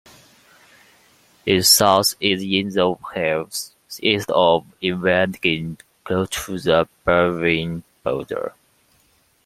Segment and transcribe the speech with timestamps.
[1.45, 8.55] Its source is in the hills east of Ellwangen, close to the Bavarian border.